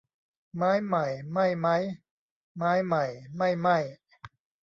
[0.55, 1.83] ไม้ใหม่ไหม้มั้ย
[2.57, 3.03] ไม้ใหม่
[3.35, 3.77] ไม่ไหม้